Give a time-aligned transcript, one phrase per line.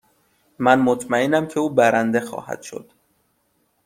[0.59, 2.91] من مطمئنم که او برنده خواهد شد.